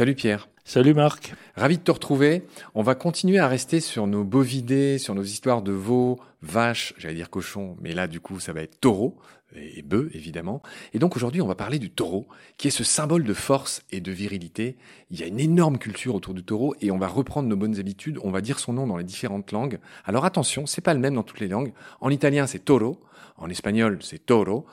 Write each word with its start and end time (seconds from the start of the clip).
Salut 0.00 0.14
Pierre. 0.14 0.48
Salut 0.64 0.94
Marc. 0.94 1.34
Ravi 1.56 1.76
de 1.76 1.82
te 1.82 1.90
retrouver. 1.90 2.46
On 2.74 2.80
va 2.82 2.94
continuer 2.94 3.38
à 3.38 3.46
rester 3.46 3.80
sur 3.80 4.06
nos 4.06 4.24
bovidés, 4.24 4.96
sur 4.96 5.14
nos 5.14 5.22
histoires 5.22 5.60
de 5.60 5.72
veaux, 5.72 6.18
vaches, 6.40 6.94
j'allais 6.96 7.16
dire 7.16 7.28
cochons, 7.28 7.76
mais 7.82 7.92
là 7.92 8.06
du 8.06 8.18
coup 8.18 8.40
ça 8.40 8.54
va 8.54 8.62
être 8.62 8.80
taureau 8.80 9.18
et 9.54 9.82
bœufs 9.82 10.10
évidemment. 10.14 10.62
Et 10.94 10.98
donc 10.98 11.16
aujourd'hui 11.16 11.42
on 11.42 11.46
va 11.46 11.54
parler 11.54 11.78
du 11.78 11.90
taureau, 11.90 12.26
qui 12.56 12.68
est 12.68 12.70
ce 12.70 12.82
symbole 12.82 13.24
de 13.24 13.34
force 13.34 13.82
et 13.90 14.00
de 14.00 14.10
virilité. 14.10 14.78
Il 15.10 15.20
y 15.20 15.22
a 15.22 15.26
une 15.26 15.38
énorme 15.38 15.76
culture 15.76 16.14
autour 16.14 16.32
du 16.32 16.44
taureau 16.44 16.74
et 16.80 16.90
on 16.90 16.96
va 16.96 17.06
reprendre 17.06 17.46
nos 17.46 17.56
bonnes 17.56 17.78
habitudes, 17.78 18.18
on 18.22 18.30
va 18.30 18.40
dire 18.40 18.58
son 18.58 18.72
nom 18.72 18.86
dans 18.86 18.96
les 18.96 19.04
différentes 19.04 19.52
langues. 19.52 19.80
Alors 20.06 20.24
attention, 20.24 20.64
c'est 20.64 20.80
pas 20.80 20.94
le 20.94 21.00
même 21.00 21.14
dans 21.14 21.24
toutes 21.24 21.40
les 21.40 21.48
langues. 21.48 21.74
En 22.00 22.08
italien 22.08 22.46
c'est 22.46 22.64
taureau, 22.64 22.98
en 23.36 23.50
espagnol 23.50 23.98
c'est 24.00 24.24
taureau, 24.24 24.64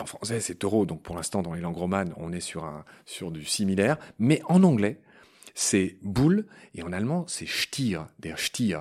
en 0.00 0.06
français 0.06 0.40
c'est 0.40 0.56
taureau, 0.56 0.86
donc 0.86 1.02
pour 1.02 1.16
l'instant 1.16 1.42
dans 1.42 1.54
les 1.54 1.60
langues 1.60 1.76
romanes 1.76 2.12
on 2.16 2.32
est 2.32 2.40
sur, 2.40 2.64
un, 2.64 2.84
sur 3.06 3.30
du 3.30 3.44
similaire, 3.44 3.96
mais 4.18 4.42
en 4.46 4.62
anglais 4.62 5.00
c'est 5.54 5.96
boule 6.02 6.46
et 6.74 6.82
en 6.82 6.92
allemand 6.92 7.24
c'est 7.28 7.48
Stier, 7.48 8.00
der 8.18 8.38
Stier. 8.38 8.78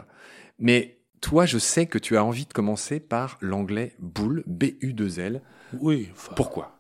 Mais 0.60 1.00
toi, 1.22 1.46
je 1.46 1.58
sais 1.58 1.86
que 1.86 1.98
tu 1.98 2.18
as 2.18 2.24
envie 2.24 2.46
de 2.46 2.54
commencer 2.54 3.00
par 3.00 3.38
l'anglais 3.41 3.94
boule, 4.00 4.44
B-U-2-L. 4.48 5.41
Oui. 5.80 6.10
Pourquoi? 6.36 6.80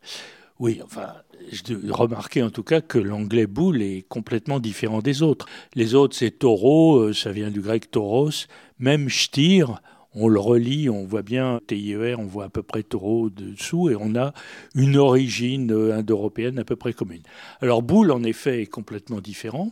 Oui, 0.59 0.81
enfin, 0.83 1.13
je 1.51 1.91
remarquer 1.91 2.43
en 2.43 2.49
tout 2.49 2.63
cas 2.63 2.81
que 2.81 2.99
l'anglais 2.99 3.47
boule 3.47 3.81
est 3.81 4.05
complètement 4.07 4.59
différent 4.59 5.01
des 5.01 5.21
autres. 5.21 5.45
Les 5.73 5.95
autres, 5.95 6.15
c'est 6.15 6.31
taureau, 6.31 6.97
euh, 6.97 7.13
ça 7.13 7.31
vient 7.31 7.49
du 7.49 7.61
grec 7.61 7.91
tauros, 7.91 8.31
même 8.77 9.09
Stier, 9.09 9.65
on 10.15 10.27
le 10.27 10.39
relit, 10.39 10.89
on 10.89 11.05
voit 11.05 11.21
bien 11.21 11.59
TIER, 11.67 12.15
on 12.17 12.25
voit 12.25 12.45
à 12.45 12.49
peu 12.49 12.63
près 12.63 12.83
taureau 12.83 13.29
dessous, 13.29 13.89
et 13.89 13.95
on 13.95 14.15
a 14.15 14.33
une 14.75 14.97
origine 14.97 15.71
euh, 15.71 15.97
indo-européenne 15.97 16.59
à 16.59 16.63
peu 16.63 16.75
près 16.75 16.93
commune. 16.93 17.21
Alors 17.61 17.81
boule, 17.81 18.11
en 18.11 18.23
effet, 18.23 18.61
est 18.63 18.67
complètement 18.67 19.21
différent. 19.21 19.71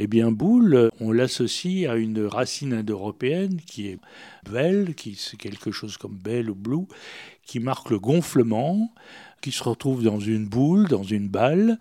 Eh 0.00 0.06
bien, 0.06 0.30
boule, 0.30 0.90
on 1.00 1.10
l'associe 1.10 1.90
à 1.90 1.96
une 1.96 2.24
racine 2.24 2.72
indo-européenne 2.72 3.60
qui 3.66 3.88
est 3.88 3.98
belle, 4.48 4.94
qui 4.94 5.16
c'est 5.16 5.36
quelque 5.36 5.72
chose 5.72 5.96
comme 5.96 6.16
belle 6.16 6.50
ou 6.50 6.54
blue, 6.54 6.86
qui 7.44 7.58
marque 7.58 7.90
le 7.90 7.98
gonflement, 7.98 8.92
qui 9.40 9.50
se 9.50 9.64
retrouve 9.64 10.04
dans 10.04 10.20
une 10.20 10.46
boule, 10.46 10.86
dans 10.86 11.02
une 11.02 11.28
balle. 11.28 11.78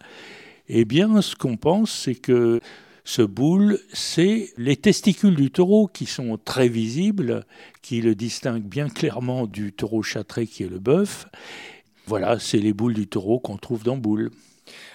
Eh 0.68 0.84
bien, 0.84 1.22
ce 1.22 1.36
qu'on 1.36 1.58
pense, 1.58 1.92
c'est 1.92 2.16
que 2.16 2.60
ce 3.08 3.22
boule, 3.22 3.80
c'est 3.94 4.52
les 4.58 4.76
testicules 4.76 5.36
du 5.36 5.50
taureau 5.50 5.88
qui 5.88 6.06
sont 6.06 6.38
très 6.44 6.68
visibles, 6.68 7.46
qui 7.82 8.02
le 8.02 8.16
distinguent 8.16 8.68
bien 8.68 8.90
clairement 8.90 9.48
du 9.48 9.72
taureau 9.72 10.04
châtré 10.04 10.46
qui 10.46 10.64
est 10.64 10.70
le 10.70 10.80
bœuf. 10.80 11.26
Voilà, 12.06 12.38
c'est 12.38 12.58
les 12.58 12.74
boules 12.74 12.94
du 12.94 13.08
taureau 13.08 13.40
qu'on 13.40 13.56
trouve 13.56 13.84
dans 13.84 13.96
boule. 13.96 14.30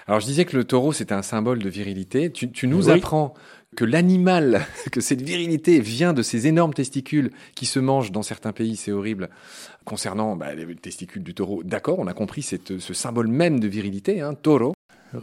Alors 0.06 0.20
je 0.20 0.26
disais 0.26 0.44
que 0.44 0.58
le 0.58 0.64
taureau 0.64 0.92
c'était 0.92 1.14
un 1.14 1.22
symbole 1.22 1.60
de 1.60 1.70
virilité. 1.70 2.30
Tu, 2.30 2.66
nous 2.66 2.90
apprends 2.90 3.32
que 3.76 3.86
l'animal, 3.86 4.66
que 4.92 5.00
cette 5.00 5.22
virilité 5.22 5.80
vient 5.80 6.12
de 6.12 6.20
ces 6.20 6.46
énormes 6.46 6.74
testicules 6.74 7.30
qui 7.54 7.64
se 7.64 7.78
mangent 7.78 8.12
dans 8.12 8.22
certains 8.22 8.52
pays, 8.52 8.76
c'est 8.76 8.92
horrible. 8.92 9.30
Concernant 9.86 10.36
bah, 10.36 10.54
les 10.54 10.76
testicules 10.76 11.22
du 11.22 11.32
taureau, 11.32 11.62
d'accord, 11.62 11.98
on 11.98 12.06
a 12.06 12.12
compris 12.12 12.42
cette, 12.42 12.78
ce 12.78 12.92
symbole 12.92 13.28
même 13.28 13.58
de 13.58 13.68
virilité, 13.68 14.20
hein, 14.20 14.34
taureau. 14.34 14.74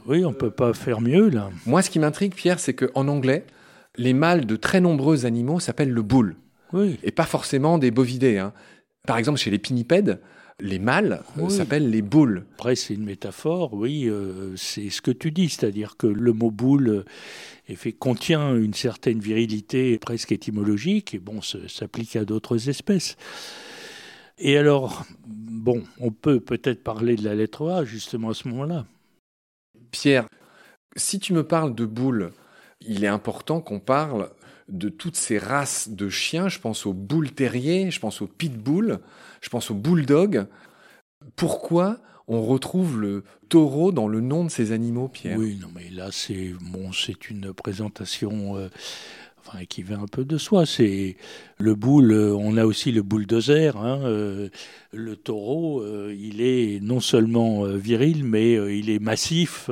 Oui, 0.05 0.25
on 0.25 0.33
peut 0.33 0.51
pas 0.51 0.73
faire 0.73 1.01
mieux 1.01 1.29
là. 1.29 1.49
Moi, 1.65 1.81
ce 1.81 1.89
qui 1.89 1.99
m'intrigue, 1.99 2.33
Pierre, 2.33 2.59
c'est 2.59 2.73
qu'en 2.73 3.07
anglais, 3.07 3.45
les 3.97 4.13
mâles 4.13 4.45
de 4.45 4.55
très 4.55 4.81
nombreux 4.81 5.25
animaux 5.25 5.59
s'appellent 5.59 5.91
le 5.91 6.01
bull. 6.01 6.35
Oui. 6.73 6.99
Et 7.03 7.11
pas 7.11 7.25
forcément 7.25 7.77
des 7.77 7.91
bovidés. 7.91 8.37
Hein. 8.37 8.53
Par 9.07 9.17
exemple, 9.17 9.39
chez 9.39 9.49
les 9.49 9.57
pinnipèdes, 9.57 10.19
les 10.59 10.79
mâles 10.79 11.21
euh, 11.37 11.49
s'appellent 11.49 11.89
les 11.89 12.01
boules. 12.01 12.45
Après, 12.55 12.75
c'est 12.75 12.93
une 12.93 13.05
métaphore, 13.05 13.73
oui, 13.73 14.07
euh, 14.07 14.55
c'est 14.55 14.89
ce 14.89 15.01
que 15.01 15.11
tu 15.11 15.31
dis, 15.31 15.49
c'est-à-dire 15.49 15.95
que 15.97 16.07
le 16.07 16.33
mot 16.33 16.51
boule 16.51 17.05
euh, 17.69 17.91
contient 17.97 18.55
une 18.55 18.73
certaine 18.73 19.19
virilité 19.19 19.97
presque 19.99 20.31
étymologique, 20.31 21.13
et 21.13 21.19
bon, 21.19 21.41
s'applique 21.41 22.15
à 22.15 22.25
d'autres 22.25 22.69
espèces. 22.69 23.15
Et 24.37 24.57
alors, 24.57 25.05
bon, 25.27 25.83
on 25.99 26.11
peut 26.11 26.39
peut-être 26.39 26.83
parler 26.83 27.15
de 27.15 27.23
la 27.23 27.35
lettre 27.35 27.69
A 27.69 27.85
justement 27.85 28.29
à 28.29 28.33
ce 28.33 28.47
moment-là. 28.49 28.85
Pierre, 29.91 30.27
si 30.95 31.19
tu 31.19 31.33
me 31.33 31.43
parles 31.43 31.75
de 31.75 31.85
boules, 31.85 32.31
il 32.81 33.03
est 33.03 33.07
important 33.07 33.61
qu'on 33.61 33.79
parle 33.79 34.29
de 34.67 34.89
toutes 34.89 35.15
ces 35.15 35.37
races 35.37 35.89
de 35.89 36.09
chiens. 36.09 36.47
Je 36.47 36.59
pense 36.59 36.85
aux 36.85 36.93
boules 36.93 37.31
terriers, 37.31 37.91
je 37.91 37.99
pense 37.99 38.21
aux 38.21 38.27
pitbull, 38.27 38.99
je 39.41 39.49
pense 39.49 39.71
aux 39.71 39.75
bulldog. 39.75 40.45
Pourquoi 41.35 41.97
on 42.27 42.43
retrouve 42.43 43.01
le 43.01 43.23
taureau 43.49 43.91
dans 43.91 44.07
le 44.07 44.21
nom 44.21 44.43
de 44.43 44.49
ces 44.49 44.71
animaux, 44.71 45.07
Pierre? 45.07 45.37
Oui, 45.37 45.57
non, 45.59 45.69
mais 45.73 45.89
là, 45.89 46.09
c'est 46.11 47.29
une 47.29 47.53
présentation 47.53 48.55
euh, 48.55 48.69
qui 49.67 49.83
va 49.83 49.97
un 49.99 50.07
peu 50.07 50.25
de 50.25 50.37
soi. 50.37 50.65
C'est 50.65 51.15
le 51.57 51.75
boule, 51.75 52.13
on 52.13 52.57
a 52.57 52.65
aussi 52.65 52.91
le 52.91 53.01
bulldozer. 53.01 53.75
Hein, 53.77 54.01
euh, 54.03 54.49
le 54.91 55.15
taureau, 55.15 55.81
euh, 55.81 56.15
il 56.17 56.41
est 56.41 56.79
non 56.81 56.99
seulement 56.99 57.65
euh, 57.65 57.77
viril, 57.77 58.23
mais 58.23 58.53
il 58.77 58.89
est 58.89 58.99
massif 58.99 59.69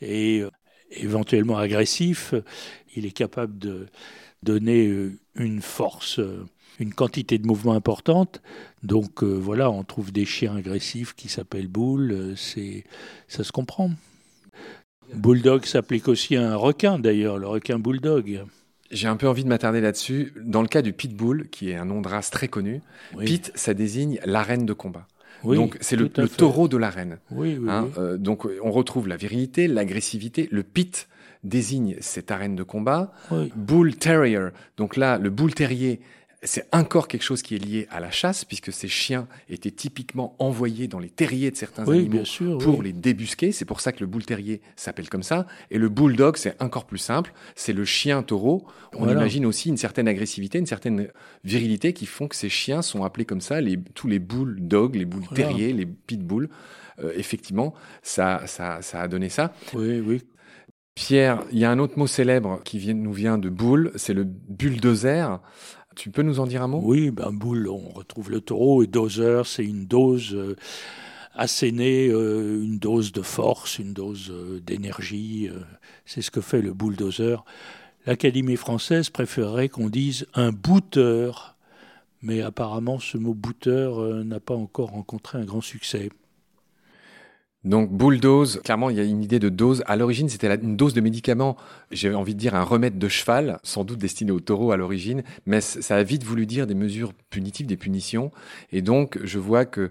et 0.00 0.42
éventuellement 0.90 1.58
agressif. 1.58 2.34
Il 2.96 3.06
est 3.06 3.12
capable 3.12 3.58
de 3.58 3.86
donner 4.42 5.10
une 5.36 5.62
force, 5.62 6.20
une 6.78 6.92
quantité 6.92 7.38
de 7.38 7.46
mouvement 7.46 7.74
importante. 7.74 8.42
Donc 8.82 9.22
voilà, 9.22 9.70
on 9.70 9.84
trouve 9.84 10.12
des 10.12 10.24
chiens 10.24 10.56
agressifs 10.56 11.14
qui 11.14 11.28
s'appellent 11.28 11.68
boules. 11.68 12.34
C'est, 12.36 12.84
ça 13.28 13.44
se 13.44 13.52
comprend. 13.52 13.90
Bulldog 15.14 15.66
s'applique 15.66 16.08
aussi 16.08 16.36
à 16.36 16.52
un 16.52 16.56
requin 16.56 16.98
d'ailleurs, 16.98 17.38
le 17.38 17.46
requin 17.46 17.78
bulldog. 17.78 18.44
J'ai 18.92 19.08
un 19.08 19.16
peu 19.16 19.28
envie 19.28 19.44
de 19.44 19.48
m'attarder 19.48 19.80
là-dessus. 19.80 20.32
Dans 20.44 20.62
le 20.62 20.68
cas 20.68 20.82
du 20.82 20.92
pitbull, 20.92 21.48
qui 21.50 21.70
est 21.70 21.76
un 21.76 21.84
nom 21.84 22.00
de 22.00 22.08
race 22.08 22.30
très 22.30 22.48
connu, 22.48 22.82
pit, 23.18 23.50
ça 23.54 23.74
désigne 23.74 24.20
l'arène 24.24 24.66
de 24.66 24.72
combat. 24.72 25.06
donc 25.44 25.76
c'est 25.80 25.96
le, 25.96 26.08
taureau 26.08 26.68
de 26.68 26.76
l'arène. 26.76 27.18
Oui, 27.30 27.58
hein, 27.68 27.88
euh, 27.98 28.16
donc 28.16 28.46
on 28.62 28.70
retrouve 28.70 29.08
la 29.08 29.16
virilité, 29.16 29.66
l'agressivité. 29.66 30.48
Le 30.52 30.62
pit 30.62 31.08
désigne 31.44 31.96
cette 32.00 32.30
arène 32.30 32.54
de 32.54 32.62
combat. 32.62 33.12
Bull 33.56 33.96
terrier. 33.96 34.48
Donc 34.76 34.96
là, 34.96 35.18
le 35.18 35.30
bull 35.30 35.54
terrier, 35.54 36.00
c'est 36.44 36.66
encore 36.72 37.06
quelque 37.06 37.22
chose 37.22 37.42
qui 37.42 37.54
est 37.54 37.58
lié 37.58 37.86
à 37.90 38.00
la 38.00 38.10
chasse, 38.10 38.44
puisque 38.44 38.72
ces 38.72 38.88
chiens 38.88 39.28
étaient 39.48 39.70
typiquement 39.70 40.34
envoyés 40.40 40.88
dans 40.88 40.98
les 40.98 41.08
terriers 41.08 41.50
de 41.50 41.56
certains 41.56 41.86
animaux 41.88 42.24
pour 42.58 42.82
les 42.82 42.92
débusquer. 42.92 43.52
C'est 43.52 43.64
pour 43.64 43.80
ça 43.80 43.92
que 43.92 44.00
le 44.00 44.06
boule 44.06 44.24
terrier 44.24 44.60
s'appelle 44.74 45.08
comme 45.08 45.22
ça. 45.22 45.46
Et 45.70 45.78
le 45.78 45.88
bulldog, 45.88 46.36
c'est 46.36 46.60
encore 46.60 46.84
plus 46.84 46.98
simple. 46.98 47.32
C'est 47.54 47.72
le 47.72 47.84
chien 47.84 48.22
taureau. 48.22 48.66
On 48.94 49.08
imagine 49.08 49.46
aussi 49.46 49.68
une 49.68 49.76
certaine 49.76 50.08
agressivité, 50.08 50.58
une 50.58 50.66
certaine 50.66 51.08
virilité 51.44 51.92
qui 51.92 52.06
font 52.06 52.26
que 52.26 52.36
ces 52.36 52.48
chiens 52.48 52.82
sont 52.82 53.04
appelés 53.04 53.24
comme 53.24 53.40
ça. 53.40 53.60
Les, 53.60 53.78
tous 53.94 54.08
les 54.08 54.18
bulldogs, 54.18 54.96
les 54.96 55.04
boules 55.04 55.28
terriers, 55.34 55.72
les 55.72 55.86
pitbulls. 55.86 56.48
Euh, 56.98 57.12
effectivement, 57.16 57.72
ça, 58.02 58.42
ça, 58.46 58.82
ça 58.82 59.00
a 59.00 59.08
donné 59.08 59.28
ça. 59.28 59.54
Oui, 59.74 60.00
oui. 60.00 60.22
Pierre, 60.94 61.42
il 61.52 61.58
y 61.58 61.64
a 61.64 61.70
un 61.70 61.78
autre 61.78 61.98
mot 61.98 62.06
célèbre 62.06 62.60
qui 62.64 62.78
vient, 62.78 62.92
nous 62.92 63.14
vient 63.14 63.38
de 63.38 63.48
boule, 63.48 63.92
c'est 63.96 64.12
le 64.12 64.24
bulldozer. 64.24 65.40
Tu 65.94 66.10
peux 66.10 66.22
nous 66.22 66.40
en 66.40 66.46
dire 66.46 66.62
un 66.62 66.68
mot? 66.68 66.80
Oui, 66.82 67.10
ben 67.10 67.30
boule, 67.30 67.68
on 67.68 67.90
retrouve 67.90 68.30
le 68.30 68.40
taureau 68.40 68.82
et 68.82 68.86
dozer, 68.86 69.42
c'est 69.46 69.64
une 69.64 69.86
dose 69.86 70.34
euh, 70.34 70.56
assénée, 71.34 72.08
euh, 72.08 72.62
une 72.62 72.78
dose 72.78 73.12
de 73.12 73.22
force, 73.22 73.78
une 73.78 73.92
dose 73.92 74.30
euh, 74.30 74.60
d'énergie. 74.60 75.50
c'est 76.06 76.22
ce 76.22 76.30
que 76.30 76.40
fait 76.40 76.62
le 76.62 76.72
bulldozer. 76.72 77.44
L'Académie 78.06 78.56
française 78.56 79.10
préférerait 79.10 79.68
qu'on 79.68 79.88
dise 79.88 80.26
un 80.34 80.50
booter, 80.50 81.30
mais 82.22 82.42
apparemment 82.42 82.98
ce 82.98 83.18
mot 83.18 83.34
booter 83.34 83.90
n'a 84.24 84.40
pas 84.40 84.54
encore 84.54 84.90
rencontré 84.90 85.38
un 85.38 85.44
grand 85.44 85.60
succès. 85.60 86.10
Donc 87.64 87.92
bulldoze, 87.92 88.60
clairement 88.64 88.90
il 88.90 88.96
y 88.96 89.00
a 89.00 89.04
une 89.04 89.22
idée 89.22 89.38
de 89.38 89.48
dose. 89.48 89.84
À 89.86 89.96
l'origine 89.96 90.28
c'était 90.28 90.52
une 90.56 90.76
dose 90.76 90.94
de 90.94 91.00
médicament, 91.00 91.56
j'ai 91.92 92.12
envie 92.12 92.34
de 92.34 92.40
dire 92.40 92.56
un 92.56 92.62
remède 92.62 92.98
de 92.98 93.08
cheval, 93.08 93.60
sans 93.62 93.84
doute 93.84 93.98
destiné 93.98 94.32
au 94.32 94.40
taureau 94.40 94.72
à 94.72 94.76
l'origine, 94.76 95.22
mais 95.46 95.60
ça 95.60 95.96
a 95.96 96.02
vite 96.02 96.24
voulu 96.24 96.46
dire 96.46 96.66
des 96.66 96.74
mesures 96.74 97.12
punitives, 97.30 97.66
des 97.66 97.76
punitions. 97.76 98.32
Et 98.72 98.82
donc 98.82 99.18
je 99.22 99.38
vois 99.38 99.64
que 99.64 99.80
euh, 99.80 99.90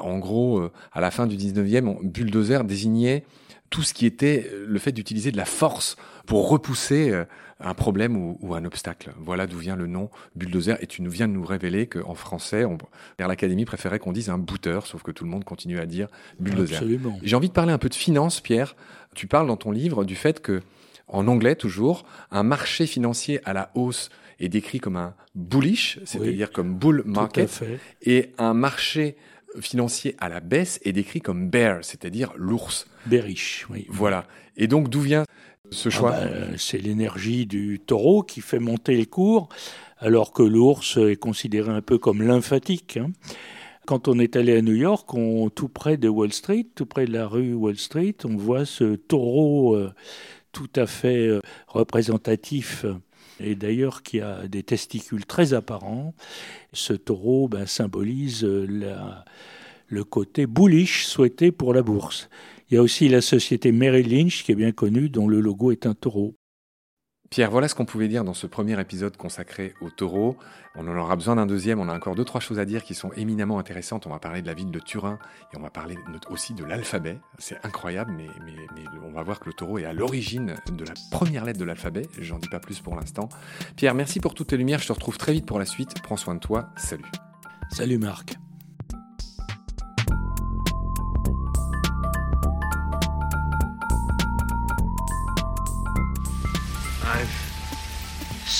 en 0.00 0.18
gros 0.18 0.58
euh, 0.58 0.72
à 0.92 1.00
la 1.00 1.10
fin 1.10 1.26
du 1.26 1.36
19e, 1.36 2.02
bulldozer 2.02 2.64
désignait 2.64 3.24
tout 3.70 3.82
ce 3.82 3.94
qui 3.94 4.06
était 4.06 4.48
euh, 4.52 4.64
le 4.68 4.78
fait 4.78 4.92
d'utiliser 4.92 5.32
de 5.32 5.36
la 5.36 5.44
force 5.44 5.96
pour 6.26 6.48
repousser 6.48 7.12
un 7.60 7.74
problème 7.74 8.16
ou, 8.16 8.54
un 8.54 8.64
obstacle. 8.64 9.12
Voilà 9.18 9.46
d'où 9.46 9.58
vient 9.58 9.76
le 9.76 9.86
nom 9.86 10.10
bulldozer. 10.34 10.76
Et 10.82 10.86
tu 10.86 11.02
nous 11.02 11.10
viens 11.10 11.28
de 11.28 11.32
nous 11.32 11.44
révéler 11.44 11.86
qu'en 11.86 12.14
français, 12.14 12.64
on, 12.64 12.76
l'Académie 13.18 13.64
préférait 13.64 13.98
qu'on 13.98 14.12
dise 14.12 14.28
un 14.28 14.38
booter, 14.38 14.80
sauf 14.84 15.02
que 15.02 15.10
tout 15.10 15.24
le 15.24 15.30
monde 15.30 15.44
continue 15.44 15.78
à 15.78 15.86
dire 15.86 16.08
bulldozer. 16.38 16.80
J'ai 17.22 17.36
envie 17.36 17.48
de 17.48 17.54
parler 17.54 17.72
un 17.72 17.78
peu 17.78 17.88
de 17.88 17.94
finance, 17.94 18.40
Pierre. 18.40 18.76
Tu 19.14 19.26
parles 19.26 19.46
dans 19.46 19.56
ton 19.56 19.70
livre 19.70 20.04
du 20.04 20.16
fait 20.16 20.40
que, 20.40 20.60
en 21.08 21.28
anglais 21.28 21.54
toujours, 21.54 22.04
un 22.30 22.42
marché 22.42 22.86
financier 22.86 23.40
à 23.44 23.52
la 23.52 23.70
hausse 23.74 24.10
est 24.38 24.50
décrit 24.50 24.80
comme 24.80 24.96
un 24.96 25.14
bullish, 25.34 25.98
c'est-à-dire 26.04 26.52
comme 26.52 26.74
bull 26.74 27.02
market, 27.06 27.64
et 28.02 28.32
un 28.36 28.52
marché 28.52 29.16
financier 29.60 30.14
à 30.18 30.28
la 30.28 30.40
baisse 30.40 30.78
est 30.84 30.92
décrit 30.92 31.20
comme 31.20 31.48
bear, 31.48 31.78
c'est-à-dire 31.82 32.32
l'ours. 32.36 32.86
Bearish, 33.06 33.66
oui. 33.70 33.86
Voilà. 33.88 34.26
Et 34.56 34.66
donc 34.66 34.88
d'où 34.88 35.00
vient 35.00 35.24
ce 35.70 35.90
choix? 35.90 36.12
ah 36.14 36.24
bah, 36.24 36.30
C'est 36.56 36.78
l'énergie 36.78 37.46
du 37.46 37.80
taureau 37.84 38.22
qui 38.22 38.40
fait 38.40 38.58
monter 38.58 38.96
les 38.96 39.06
cours, 39.06 39.48
alors 39.98 40.32
que 40.32 40.42
l'ours 40.42 40.96
est 40.96 41.16
considéré 41.16 41.70
un 41.70 41.82
peu 41.82 41.98
comme 41.98 42.22
lymphatique. 42.22 42.96
Hein. 42.96 43.10
Quand 43.86 44.08
on 44.08 44.18
est 44.18 44.34
allé 44.36 44.56
à 44.56 44.62
New 44.62 44.74
York, 44.74 45.12
on, 45.14 45.48
tout 45.48 45.68
près 45.68 45.96
de 45.96 46.08
Wall 46.08 46.32
Street, 46.32 46.66
tout 46.74 46.86
près 46.86 47.06
de 47.06 47.12
la 47.12 47.26
rue 47.26 47.54
Wall 47.54 47.76
Street, 47.76 48.16
on 48.24 48.36
voit 48.36 48.64
ce 48.64 48.96
taureau 48.96 49.76
euh, 49.76 49.92
tout 50.50 50.70
à 50.74 50.86
fait 50.86 51.28
euh, 51.28 51.40
représentatif 51.68 52.84
et 53.40 53.54
d'ailleurs 53.54 54.02
qui 54.02 54.20
a 54.20 54.46
des 54.48 54.62
testicules 54.62 55.26
très 55.26 55.54
apparents. 55.54 56.14
Ce 56.72 56.92
taureau 56.92 57.48
ben, 57.48 57.66
symbolise 57.66 58.44
euh, 58.44 58.66
le 59.88 60.04
côté 60.04 60.46
bullish 60.46 61.06
souhaité 61.06 61.52
pour 61.52 61.74
la 61.74 61.82
bourse. 61.82 62.28
Il 62.70 62.74
y 62.74 62.78
a 62.78 62.82
aussi 62.82 63.08
la 63.08 63.20
société 63.20 63.72
Merrill 63.72 64.10
Lynch 64.10 64.42
qui 64.44 64.52
est 64.52 64.56
bien 64.56 64.72
connue, 64.72 65.08
dont 65.08 65.28
le 65.28 65.40
logo 65.40 65.70
est 65.70 65.86
un 65.86 65.94
taureau. 65.94 66.34
Pierre, 67.30 67.50
voilà 67.50 67.68
ce 67.68 67.74
qu'on 67.74 67.84
pouvait 67.84 68.08
dire 68.08 68.24
dans 68.24 68.34
ce 68.34 68.46
premier 68.46 68.80
épisode 68.80 69.16
consacré 69.16 69.74
au 69.80 69.90
taureau. 69.90 70.36
On 70.76 70.86
en 70.86 70.96
aura 70.96 71.16
besoin 71.16 71.36
d'un 71.36 71.46
deuxième. 71.46 71.80
On 71.80 71.88
a 71.88 71.94
encore 71.94 72.14
deux, 72.14 72.24
trois 72.24 72.40
choses 72.40 72.58
à 72.58 72.64
dire 72.64 72.84
qui 72.84 72.94
sont 72.94 73.10
éminemment 73.12 73.58
intéressantes. 73.58 74.06
On 74.06 74.10
va 74.10 74.18
parler 74.18 74.42
de 74.42 74.46
la 74.46 74.54
ville 74.54 74.70
de 74.70 74.78
Turin 74.78 75.18
et 75.52 75.56
on 75.56 75.60
va 75.60 75.70
parler 75.70 75.96
aussi 76.30 76.54
de 76.54 76.64
l'alphabet. 76.64 77.18
C'est 77.38 77.58
incroyable, 77.64 78.12
mais, 78.16 78.28
on 79.04 79.12
va 79.12 79.22
voir 79.22 79.40
que 79.40 79.46
le 79.46 79.52
taureau 79.52 79.78
est 79.78 79.84
à 79.84 79.92
l'origine 79.92 80.54
de 80.70 80.84
la 80.84 80.94
première 81.10 81.44
lettre 81.44 81.58
de 81.58 81.64
l'alphabet. 81.64 82.02
J'en 82.20 82.38
dis 82.38 82.48
pas 82.48 82.60
plus 82.60 82.80
pour 82.80 82.94
l'instant. 82.94 83.28
Pierre, 83.76 83.94
merci 83.94 84.20
pour 84.20 84.34
toutes 84.34 84.48
tes 84.48 84.56
lumières. 84.56 84.80
Je 84.80 84.88
te 84.88 84.92
retrouve 84.92 85.18
très 85.18 85.32
vite 85.32 85.46
pour 85.46 85.58
la 85.58 85.66
suite. 85.66 86.00
Prends 86.02 86.16
soin 86.16 86.34
de 86.34 86.40
toi. 86.40 86.68
Salut. 86.76 87.04
Salut 87.70 87.98
Marc. 87.98 88.36